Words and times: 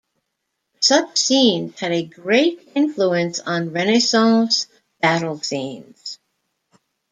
Such 0.79 1.15
scenes 1.15 1.79
had 1.79 1.91
a 1.91 2.01
great 2.01 2.69
influence 2.73 3.39
on 3.39 3.71
Renaissance 3.71 4.65
battle 4.99 5.37
scenes. 5.43 6.17